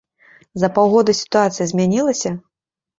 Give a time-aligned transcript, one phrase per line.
[0.63, 2.37] За паўгода сітуацыя змянілася?